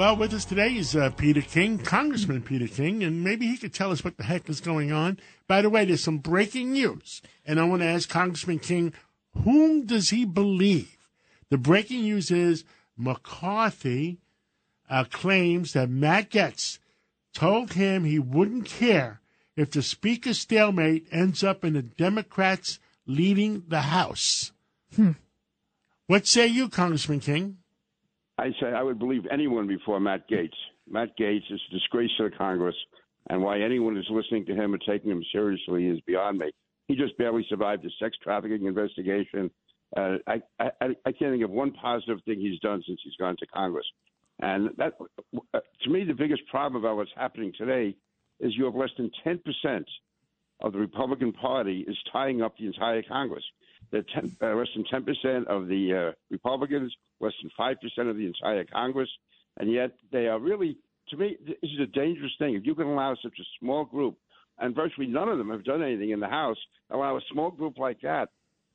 [0.00, 3.74] Well, with us today is uh, Peter King, Congressman Peter King, and maybe he could
[3.74, 5.18] tell us what the heck is going on.
[5.46, 8.94] By the way, there's some breaking news, and I want to ask Congressman King,
[9.44, 10.96] whom does he believe?
[11.50, 12.64] The breaking news is
[12.96, 14.16] McCarthy
[14.88, 16.78] uh, claims that Matt Gaetz
[17.34, 19.20] told him he wouldn't care
[19.54, 24.52] if the Speaker stalemate ends up in the Democrats leading the House.
[24.96, 25.10] Hmm.
[26.06, 27.58] What say you, Congressman King?
[28.40, 30.56] I say I would believe anyone before Matt Gaetz.
[30.88, 32.74] Matt Gaetz is a disgrace to the Congress,
[33.28, 36.50] and why anyone is listening to him and taking him seriously is beyond me.
[36.88, 39.50] He just barely survived a sex trafficking investigation.
[39.94, 40.70] Uh, I, I
[41.04, 43.86] I can't think of one positive thing he's done since he's gone to Congress.
[44.40, 44.94] And that,
[45.52, 47.94] uh, to me, the biggest problem about what's happening today
[48.40, 49.84] is you have less than 10%
[50.60, 53.44] of the Republican Party is tying up the entire Congress.
[53.92, 58.64] 10, uh, less than 10% of the uh, Republicans, less than 5% of the entire
[58.64, 59.08] Congress,
[59.58, 60.76] and yet they are really,
[61.08, 62.54] to me, this is a dangerous thing.
[62.54, 64.16] If you can allow such a small group,
[64.58, 66.58] and virtually none of them have done anything in the House,
[66.90, 68.28] allow a small group like that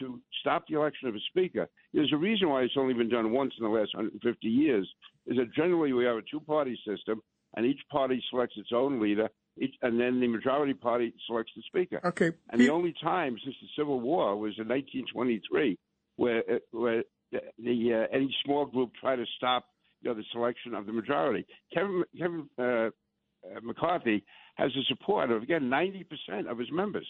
[0.00, 1.68] to stop the election of a speaker.
[1.92, 4.88] There's a reason why it's only been done once in the last 150 years,
[5.26, 7.22] is that generally we have a two-party system,
[7.56, 9.28] and each party selects its own leader,
[9.82, 12.00] and then the majority party selects the speaker.
[12.04, 12.32] Okay.
[12.50, 15.78] And the only time since the Civil War was in 1923,
[16.16, 19.64] where uh, where the, the uh, any small group tried to stop
[20.02, 21.46] you know the selection of the majority.
[21.72, 22.90] Kevin Kevin uh, uh
[23.62, 24.24] McCarthy
[24.56, 27.08] has the support of again 90 percent of his members.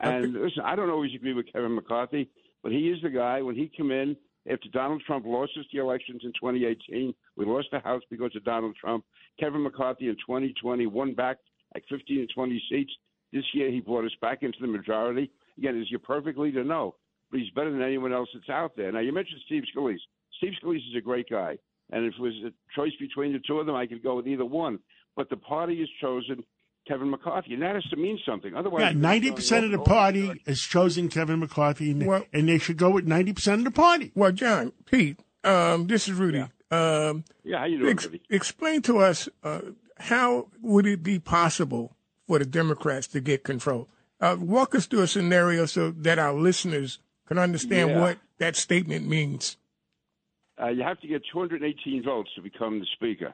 [0.00, 0.44] And okay.
[0.44, 2.30] listen, I don't always agree with Kevin McCarthy,
[2.62, 3.42] but he is the guy.
[3.42, 4.16] When he came in
[4.50, 8.44] after Donald Trump lost us the elections in 2018, we lost the House because of
[8.44, 9.04] Donald Trump.
[9.40, 11.38] Kevin McCarthy in 2020 won back
[11.78, 12.92] like 15 to 20 seats.
[13.32, 15.30] This year, he brought us back into the majority.
[15.58, 16.64] Again, is your perfect leader?
[16.64, 16.94] No,
[17.30, 18.90] but he's better than anyone else that's out there.
[18.90, 19.98] Now, you mentioned Steve Scalise.
[20.38, 21.58] Steve Scalise is a great guy,
[21.90, 24.26] and if it was a choice between the two of them, I could go with
[24.26, 24.78] either one.
[25.16, 26.42] But the party has chosen
[26.86, 28.54] Kevin McCarthy, and that has to mean something.
[28.54, 32.58] Otherwise, yeah, ninety percent of the party has chosen Kevin McCarthy, and, well, and, they
[32.58, 34.12] should go with ninety percent of the party.
[34.14, 36.38] Well, John, Pete, um, this is Rudy.
[36.38, 38.22] Yeah, um, yeah how you doing, ex- Rudy?
[38.30, 39.60] Explain to us uh,
[39.98, 43.88] how would it be possible for the Democrats to get control?
[44.20, 48.00] Uh, walk us through a scenario so that our listeners can understand yeah.
[48.00, 49.56] what that statement means.
[50.60, 53.32] Uh, you have to get 218 votes to become the speaker.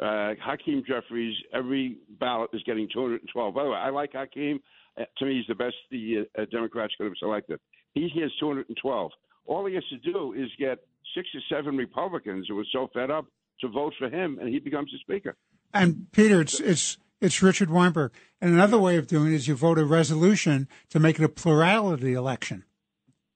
[0.00, 3.54] Uh, Hakeem Jeffries, every ballot is getting 212.
[3.54, 4.60] By the way, I like Hakeem.
[4.98, 7.60] Uh, to me, he's the best the uh, Democrats could have selected.
[7.92, 9.10] He has 212.
[9.46, 10.78] All he has to do is get
[11.14, 13.26] six or seven Republicans who are so fed up
[13.60, 15.36] to vote for him, and he becomes the speaker.
[15.72, 18.12] And Peter, it's it's it's Richard Weinberg.
[18.40, 21.28] And another way of doing it is you vote a resolution to make it a
[21.28, 22.64] plurality election,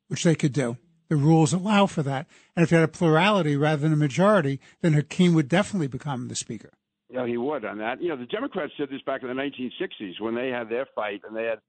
[0.09, 0.77] which they could do.
[1.09, 2.27] The rules allow for that.
[2.55, 6.29] And if you had a plurality rather than a majority, then Hakeem would definitely become
[6.29, 6.71] the speaker.
[7.09, 8.03] Yeah, he would on that.
[8.03, 11.23] You know, the Democrats did this back in the 1960s when they had their fight,
[11.27, 11.61] and they had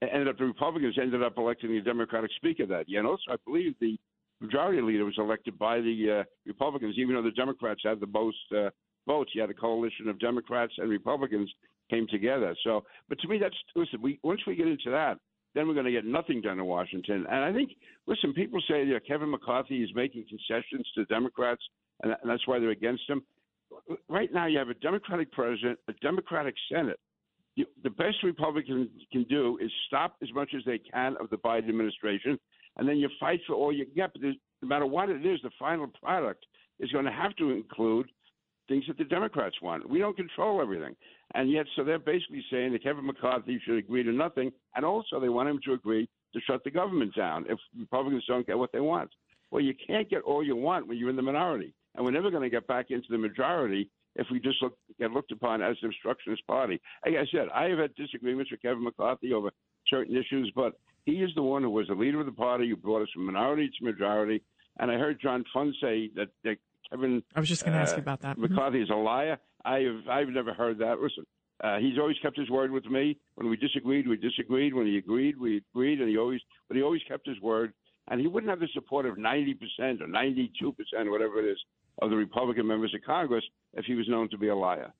[0.00, 3.00] ended up the Republicans ended up electing the Democratic speaker that year.
[3.00, 3.98] And also, I believe the
[4.40, 8.36] majority leader was elected by the uh, Republicans, even though the Democrats had the most
[8.56, 8.70] uh,
[9.06, 9.30] votes.
[9.34, 11.50] You had a coalition of Democrats and Republicans
[11.90, 12.54] came together.
[12.64, 14.02] So, but to me, that's listen.
[14.02, 15.18] We once we get into that,
[15.54, 17.26] then we're going to get nothing done in Washington.
[17.30, 17.70] And I think,
[18.06, 21.62] listen, people say that Kevin McCarthy is making concessions to Democrats,
[22.02, 23.22] and, and that's why they're against him.
[24.08, 26.98] Right now, you have a Democratic president, a Democratic Senate.
[27.54, 31.38] You, the best Republicans can do is stop as much as they can of the
[31.38, 32.38] Biden administration,
[32.76, 34.12] and then you fight for all you get.
[34.12, 36.44] But no matter what it is, the final product
[36.78, 38.10] is going to have to include
[38.68, 39.88] things that the Democrats want.
[39.88, 40.94] We don't control everything.
[41.34, 44.52] And yet, so they're basically saying that Kevin McCarthy should agree to nothing.
[44.74, 48.46] And also, they want him to agree to shut the government down if Republicans don't
[48.46, 49.10] get what they want.
[49.50, 51.74] Well, you can't get all you want when you're in the minority.
[51.94, 55.12] And we're never going to get back into the majority if we just look, get
[55.12, 56.80] looked upon as an obstructionist party.
[57.04, 59.50] Like I said, I have had disagreements with Kevin McCarthy over
[59.88, 60.74] certain issues, but
[61.06, 63.26] he is the one who was the leader of the party who brought us from
[63.26, 64.42] minority to majority.
[64.78, 66.56] And I heard John Fund say that, that
[66.90, 67.22] Kevin.
[67.34, 68.36] I was just going to uh, ask you about that.
[68.36, 68.54] Mm-hmm.
[68.54, 69.38] McCarthy is a liar.
[69.64, 71.00] I've I've never heard that.
[71.00, 71.24] Listen,
[71.62, 73.18] uh, he's always kept his word with me.
[73.36, 74.74] When we disagreed, we disagreed.
[74.74, 77.72] When he agreed, we agreed, and he always but he always kept his word.
[78.08, 79.56] And he wouldn't have the support of 90%
[80.00, 81.58] or 92%, whatever it is,
[82.00, 83.42] of the Republican members of Congress
[83.74, 84.92] if he was known to be a liar.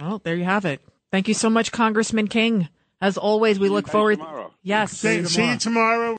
[0.00, 0.80] Well, there you have it.
[1.10, 2.70] Thank you so much, Congressman King.
[3.02, 4.18] As always, we see look forward.
[4.20, 4.52] Tomorrow.
[4.62, 4.92] Yes.
[4.92, 6.10] See, see you tomorrow.